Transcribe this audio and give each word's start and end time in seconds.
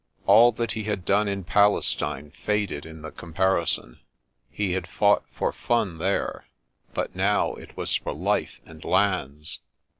All 0.25 0.51
that 0.53 0.71
he 0.71 0.85
had 0.85 1.05
done 1.05 1.27
in 1.27 1.43
Palestine 1.43 2.31
faded 2.31 2.87
in 2.87 3.03
the 3.03 3.11
comparison; 3.11 3.99
he 4.49 4.71
had 4.71 4.87
fought 4.87 5.23
for 5.31 5.53
fun 5.53 5.99
there, 5.99 6.47
but 6.95 7.15
now 7.15 7.53
it 7.53 7.77
was 7.77 7.93
for 7.93 8.11
life 8.11 8.59
and 8.65 8.83
lands. 8.83 9.59